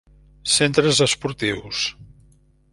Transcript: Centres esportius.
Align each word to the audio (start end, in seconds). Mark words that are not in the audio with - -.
Centres 0.53 1.03
esportius. 1.07 1.85